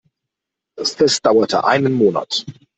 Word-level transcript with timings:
Das 0.79 0.95
Fest 0.95 1.23
dauerte 1.27 1.63
einen 1.63 1.93
Monat. 1.93 2.43